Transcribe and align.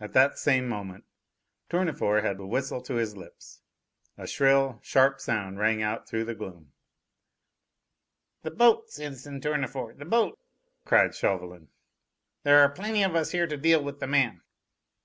At 0.00 0.14
that 0.14 0.36
same 0.36 0.66
moment 0.68 1.04
Tournefort 1.70 2.24
had 2.24 2.38
the 2.38 2.44
whistle 2.44 2.80
to 2.82 2.94
his 2.96 3.16
lips. 3.16 3.60
A 4.18 4.26
shrill, 4.26 4.80
sharp 4.82 5.20
sound 5.20 5.60
rang 5.60 5.80
out 5.80 6.08
through 6.08 6.24
the 6.24 6.34
gloom. 6.34 6.72
"The 8.42 8.50
boat, 8.50 8.90
citizen 8.90 9.40
Tournefort, 9.40 9.98
the 10.00 10.04
boat!" 10.04 10.40
cried 10.84 11.14
Chauvelin. 11.14 11.68
"There 12.42 12.58
are 12.58 12.68
plenty 12.72 13.04
of 13.04 13.14
us 13.14 13.30
here 13.30 13.46
to 13.46 13.56
deal 13.56 13.80
with 13.84 14.00
the 14.00 14.08
man." 14.08 14.42